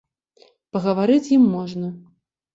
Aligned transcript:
Пагаварыць 0.77 1.21
з 1.29 1.33
ім 1.37 1.45
можна. 1.55 1.93